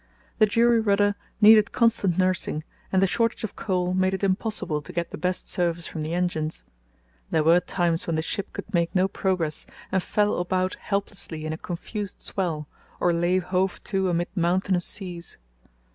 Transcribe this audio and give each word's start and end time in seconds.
The 0.39 0.47
jury 0.47 0.79
rudder 0.79 1.13
needed 1.41 1.71
constant 1.71 2.17
nursing, 2.17 2.63
and 2.91 3.03
the 3.03 3.05
shortage 3.05 3.43
of 3.43 3.55
coal 3.55 3.93
made 3.93 4.15
it 4.15 4.23
impossible 4.23 4.81
to 4.81 4.91
get 4.91 5.11
the 5.11 5.17
best 5.19 5.47
service 5.47 5.85
from 5.85 6.01
the 6.01 6.15
engines. 6.15 6.63
There 7.29 7.43
were 7.43 7.59
times 7.59 8.07
when 8.07 8.15
the 8.15 8.23
ship 8.23 8.51
could 8.51 8.73
make 8.73 8.95
no 8.95 9.07
progress 9.07 9.67
and 9.91 10.01
fell 10.01 10.39
about 10.39 10.73
helplessly 10.79 11.45
in 11.45 11.53
a 11.53 11.55
confused 11.59 12.19
swell 12.19 12.67
or 12.99 13.13
lay 13.13 13.37
hove 13.37 13.83
to 13.83 14.09
amid 14.09 14.29
mountainous 14.35 14.85
seas. 14.85 15.37